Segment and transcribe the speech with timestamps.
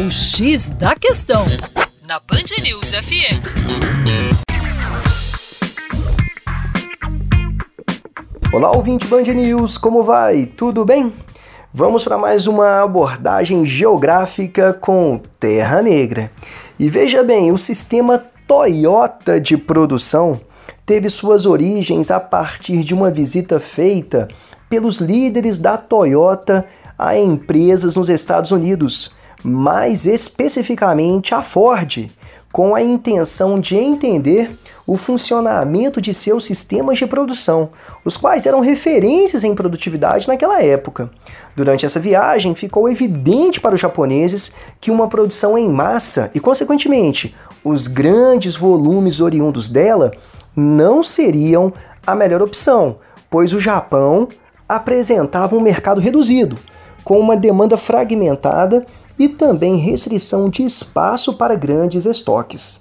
[0.00, 1.44] O X da Questão,
[2.08, 3.36] na Band News FM.
[8.50, 10.46] Olá, ouvinte Band News, como vai?
[10.46, 11.12] Tudo bem?
[11.70, 16.32] Vamos para mais uma abordagem geográfica com Terra Negra.
[16.78, 20.40] E veja bem, o sistema Toyota de produção
[20.86, 24.28] teve suas origens a partir de uma visita feita
[24.70, 26.64] pelos líderes da Toyota
[26.98, 32.10] a empresas nos Estados Unidos, mais especificamente a Ford,
[32.52, 34.50] com a intenção de entender
[34.86, 37.70] o funcionamento de seus sistemas de produção,
[38.04, 41.08] os quais eram referências em produtividade naquela época.
[41.54, 44.50] Durante essa viagem, ficou evidente para os japoneses
[44.80, 50.10] que uma produção em massa e, consequentemente, os grandes volumes oriundos dela
[50.56, 51.72] não seriam
[52.04, 52.98] a melhor opção,
[53.28, 54.28] pois o Japão
[54.68, 56.56] apresentava um mercado reduzido,
[57.04, 58.84] com uma demanda fragmentada
[59.20, 62.80] e também restrição de espaço para grandes estoques.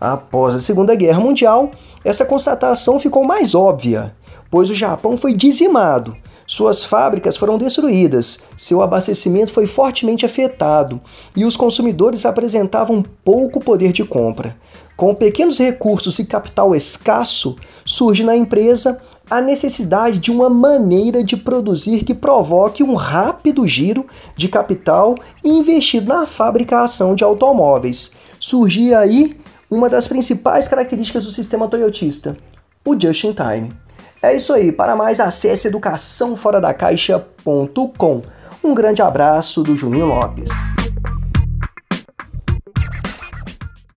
[0.00, 1.72] Após a Segunda Guerra Mundial,
[2.04, 4.14] essa constatação ficou mais óbvia,
[4.48, 6.16] pois o Japão foi dizimado,
[6.46, 11.00] suas fábricas foram destruídas, seu abastecimento foi fortemente afetado
[11.34, 14.56] e os consumidores apresentavam pouco poder de compra.
[14.96, 19.00] Com pequenos recursos e capital escasso, surge na empresa
[19.32, 24.04] a necessidade de uma maneira de produzir que provoque um rápido giro
[24.36, 28.10] de capital investido na fabricação de automóveis.
[28.38, 32.36] Surgia aí uma das principais características do sistema toyotista,
[32.84, 33.72] o just in time.
[34.20, 38.22] É isso aí, para mais acesse educaçãoforadacaixa.com.
[38.62, 40.50] Um grande abraço do Juninho Lopes.